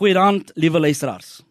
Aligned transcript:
Goeienaand, 0.00 0.54
liewe 0.56 0.80
luisteraars. 0.80 1.42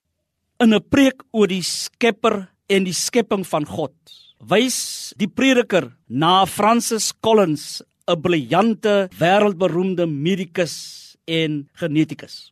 In 0.58 0.74
'n 0.74 0.82
preek 0.90 1.22
oor 1.32 1.48
die 1.48 1.62
Skepper 1.62 2.50
en 2.66 2.84
die 2.84 2.94
skepping 2.94 3.46
van 3.46 3.66
God, 3.66 3.94
wys 4.42 5.14
die 5.18 5.28
prediker 5.28 5.92
na 6.08 6.46
Francis 6.46 7.14
Collins, 7.22 7.84
'n 8.08 8.22
briljante, 8.22 9.08
wêreldberoemde 9.20 10.08
medikus 10.08 11.16
en 11.28 11.70
genetikus. 11.74 12.52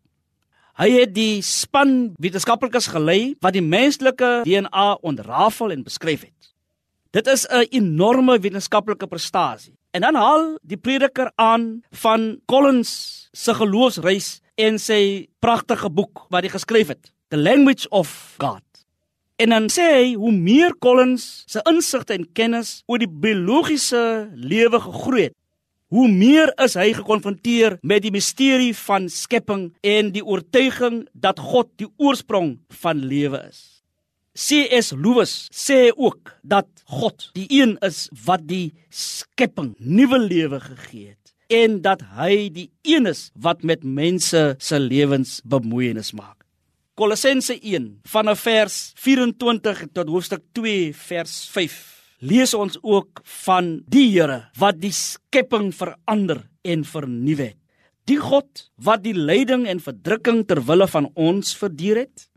Hy 0.77 0.89
het 0.91 1.15
die 1.15 1.41
span 1.41 2.13
wetenskaplikes 2.19 2.87
gelei 2.93 3.35
wat 3.41 3.53
die 3.53 3.65
menslike 3.65 4.43
DNA 4.45 4.97
ontrafel 5.01 5.71
en 5.71 5.83
beskryf 5.83 6.21
het. 6.21 6.53
Dit 7.11 7.27
is 7.27 7.47
'n 7.49 7.65
enorme 7.71 8.39
wetenskaplike 8.39 9.07
prestasie. 9.07 9.73
En 9.91 10.01
dan 10.01 10.15
haal 10.15 10.59
die 10.61 10.77
prediker 10.77 11.31
aan 11.35 11.81
van 11.91 12.39
Collins 12.45 13.29
se 13.33 13.53
geloofsreis 13.53 14.41
en 14.57 14.79
sy 14.81 15.27
pragtige 15.43 15.89
boek 15.93 16.25
wat 16.33 16.45
hy 16.45 16.51
geskryf 16.51 16.91
het, 16.93 17.11
The 17.29 17.37
Language 17.37 17.89
of 17.93 18.09
God. 18.41 18.63
En 19.37 19.53
dan 19.53 19.67
sê 19.69 19.85
hy 19.93 20.05
hoe 20.17 20.31
meer 20.33 20.73
Collins 20.81 21.43
se 21.49 21.61
insigte 21.69 22.15
en 22.15 22.25
kennis 22.33 22.79
oor 22.89 23.01
die 23.03 23.09
biologiese 23.09 24.01
lewe 24.33 24.81
gegroei 24.81 25.27
het, 25.27 25.35
hoe 25.93 26.07
meer 26.11 26.49
is 26.63 26.75
hy 26.75 26.89
gekonfronteer 26.97 27.77
met 27.85 28.03
die 28.03 28.11
misterie 28.11 28.73
van 28.75 29.07
skepping 29.13 29.69
en 29.85 30.09
die 30.15 30.25
oortuiging 30.25 31.03
dat 31.13 31.39
God 31.39 31.69
die 31.79 31.87
oorsprong 32.01 32.57
van 32.81 33.05
lewe 33.07 33.45
is. 33.45 33.61
C.S. 34.37 34.91
Lewis 34.93 35.47
sê 35.53 35.87
ook 35.95 36.33
dat 36.43 36.67
God 36.89 37.29
die 37.37 37.47
een 37.49 37.77
is 37.85 38.05
wat 38.25 38.43
die 38.49 38.73
skepping 38.89 39.75
nuwe 39.79 40.19
lewe 40.21 40.59
gegee 40.65 41.13
het 41.13 41.26
en 41.47 41.81
dat 41.81 42.03
hy 42.17 42.47
die 42.53 42.69
een 42.87 43.07
is 43.09 43.29
wat 43.35 43.63
met 43.63 43.83
mense 43.83 44.55
se 44.59 44.79
lewens 44.79 45.39
bemoeienis 45.43 46.13
maak. 46.13 46.43
Kolossense 46.97 47.59
1 47.59 47.99
vanaf 48.09 48.41
vers 48.47 48.77
24 48.97 49.85
tot 49.93 50.09
hoofstuk 50.09 50.43
2 50.57 50.93
vers 50.97 51.35
5 51.53 51.77
lees 52.25 52.53
ons 52.57 52.77
ook 52.81 53.21
van 53.45 53.77
die 53.85 54.07
Here 54.09 54.47
wat 54.57 54.79
die 54.81 54.93
skepping 54.95 55.69
verander 55.75 56.41
en 56.65 56.85
vernuwe 56.87 57.51
het. 57.51 57.59
Die 58.07 58.19
God 58.23 58.69
wat 58.79 59.03
die 59.03 59.15
lyding 59.15 59.65
en 59.67 59.83
verdrukking 59.83 60.45
ter 60.47 60.61
wille 60.63 60.87
van 60.87 61.09
ons 61.13 61.51
verduur 61.59 62.05
het. 62.05 62.29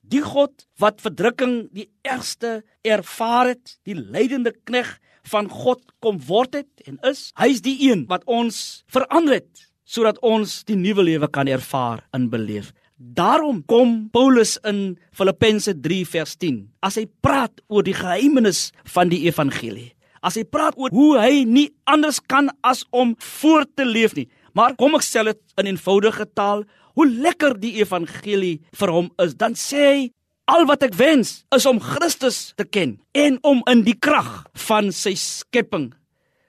Die 0.00 0.22
God 0.24 0.64
wat 0.80 1.02
verdrukking 1.04 1.68
die 1.76 1.90
ergste 2.02 2.62
ervaar 2.82 3.52
het, 3.52 3.76
die 3.84 3.94
lydende 3.94 4.54
knegg 4.64 4.96
van 5.30 5.48
God 5.50 5.82
kom 6.04 6.20
word 6.28 6.60
het 6.62 6.88
en 6.88 6.98
is. 7.08 7.28
Hy's 7.38 7.62
die 7.64 7.76
een 7.90 8.06
wat 8.10 8.26
ons 8.26 8.84
verander 8.90 9.40
het 9.40 9.66
sodat 9.88 10.18
ons 10.20 10.60
die 10.68 10.76
nuwe 10.76 11.06
lewe 11.06 11.30
kan 11.32 11.48
ervaar 11.48 12.02
en 12.12 12.28
beleef. 12.28 12.74
Daarom 12.98 13.62
kom 13.70 14.08
Paulus 14.12 14.56
in 14.66 14.98
Filippense 15.14 15.72
3 15.80 16.02
vers 16.12 16.34
10 16.36 16.64
as 16.84 16.98
hy 17.00 17.06
praat 17.24 17.62
oor 17.70 17.86
die 17.86 17.96
geheimenis 17.96 18.68
van 18.90 19.08
die 19.12 19.22
evangelie. 19.30 19.92
As 20.20 20.34
hy 20.36 20.42
praat 20.44 20.76
oor 20.76 20.92
hoe 20.92 21.12
hy 21.22 21.44
nie 21.46 21.68
anders 21.86 22.18
kan 22.20 22.50
as 22.66 22.82
om 22.90 23.14
voort 23.40 23.70
te 23.78 23.86
leef 23.86 24.16
nie. 24.18 24.26
Maar 24.52 24.74
kom 24.76 24.98
ek 24.98 25.06
stel 25.06 25.30
dit 25.30 25.40
in 25.62 25.70
eenvoudige 25.70 26.26
taal, 26.34 26.64
hoe 26.98 27.06
lekker 27.06 27.54
die 27.62 27.76
evangelie 27.78 28.58
vir 28.74 28.90
hom 28.90 29.12
is, 29.22 29.36
dan 29.38 29.54
sê 29.54 29.84
hy 29.86 30.00
Al 30.48 30.64
wat 30.64 30.80
ek 30.86 30.94
wens 30.96 31.42
is 31.52 31.66
om 31.68 31.76
Christus 31.82 32.54
te 32.56 32.64
ken 32.64 32.96
en 33.12 33.36
om 33.44 33.60
in 33.68 33.82
die 33.84 33.96
krag 34.00 34.46
van 34.68 34.88
sy 34.96 35.12
skepping, 35.20 35.90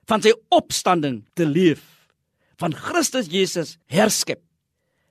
van 0.08 0.24
sy 0.24 0.32
opstanding 0.56 1.26
te 1.36 1.44
leef, 1.44 1.82
van 2.60 2.72
Christus 2.72 3.28
Jesus 3.32 3.76
herskep. 3.92 4.40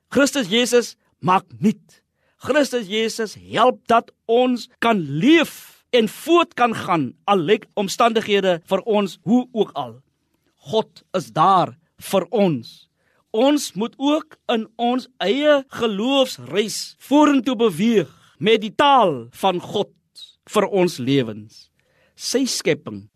Christus 0.09 0.49
Jesus 0.49 0.95
maak 1.21 1.45
nuut. 1.61 2.01
Christus 2.41 2.89
Jesus 2.89 3.37
help 3.37 3.83
dat 3.93 4.09
ons 4.25 4.71
kan 4.81 5.01
leef 5.21 5.85
en 5.93 6.09
voort 6.09 6.57
kan 6.57 6.73
gaan 6.73 7.11
al 7.29 7.45
lyk 7.45 7.69
omstandighede 7.77 8.61
vir 8.65 8.85
ons 8.89 9.19
hoe 9.29 9.45
ook 9.53 9.75
al. 9.77 9.99
God 10.73 11.05
is 11.17 11.29
daar 11.37 11.75
vir 12.09 12.25
ons. 12.33 12.89
Ons 13.37 13.75
moet 13.77 13.93
ook 14.01 14.39
in 14.49 14.65
ons 14.81 15.11
eie 15.21 15.61
geloofsreis 15.77 16.97
vorentoe 17.05 17.57
beweeg 17.69 18.18
met 18.39 18.63
die 18.63 18.75
taal 18.75 19.29
van 19.41 19.61
God 19.61 19.93
vir 20.49 20.67
ons 20.69 20.99
lewens. 20.99 21.69
Sy 22.19 22.45
skepping, 22.49 23.07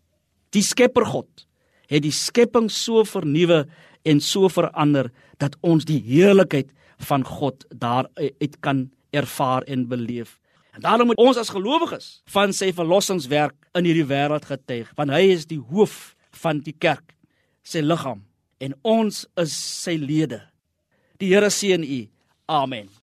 die 0.53 0.63
Skepper 0.63 1.05
God, 1.09 1.47
het 1.89 2.03
die 2.05 2.13
skepping 2.13 2.69
so 2.71 3.03
vernuwe 3.07 3.63
en 4.07 4.21
so 4.23 4.49
verander 4.51 5.11
dat 5.41 5.57
ons 5.61 5.85
die 5.87 5.99
heerlikheid 6.03 6.71
van 7.03 7.25
God 7.27 7.65
daar 7.69 8.07
uit 8.15 8.55
kan 8.63 8.87
ervaar 9.13 9.65
en 9.67 9.87
beleef. 9.87 10.39
En 10.73 10.81
daarom 10.81 11.11
moet 11.11 11.21
ons 11.21 11.37
as 11.37 11.51
gelowiges 11.53 12.21
van 12.33 12.53
sy 12.55 12.71
verlossingswerk 12.73 13.55
in 13.77 13.85
hierdie 13.85 14.07
wêreld 14.09 14.47
getuig, 14.49 14.89
want 14.97 15.13
hy 15.13 15.27
is 15.35 15.45
die 15.49 15.61
hoof 15.61 16.15
van 16.43 16.63
die 16.65 16.73
kerk, 16.73 17.13
sy 17.63 17.83
liggaam 17.83 18.23
en 18.63 18.73
ons 18.87 19.25
is 19.39 19.53
sy 19.53 19.97
lede. 19.99 20.41
Die 21.21 21.33
Here 21.33 21.51
seën 21.53 21.83
u. 21.83 22.01
Amen. 22.49 22.89